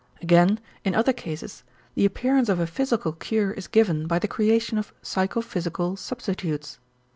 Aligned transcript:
Again 0.19 0.59
in 0.83 0.95
other 0.95 1.13
cases, 1.13 1.61
the 1.93 2.05
appearance 2.05 2.49
of 2.49 2.59
a 2.59 2.65
physical 2.65 3.11
cure 3.13 3.51
is 3.51 3.67
given 3.67 4.07
by 4.07 4.17
the 4.17 4.27
creation 4.27 4.79
of 4.79 4.91
psychophysical 5.03 5.95
substitutes. 5.95 6.79